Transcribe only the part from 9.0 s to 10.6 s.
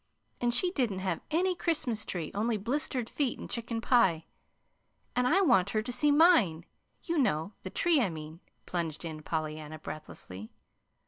on Pollyanna, breathlessly.